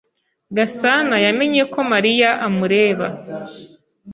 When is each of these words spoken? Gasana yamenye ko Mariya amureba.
Gasana 0.57 1.15
yamenye 1.25 1.61
ko 1.73 1.79
Mariya 1.91 2.29
amureba. 2.47 3.07